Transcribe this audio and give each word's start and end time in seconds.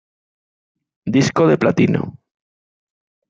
Disco 1.05 1.45
de 1.45 1.59
Platino 1.59 2.17